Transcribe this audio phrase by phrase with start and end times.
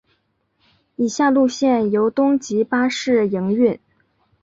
[0.95, 3.79] 以下路线由东急巴士营运。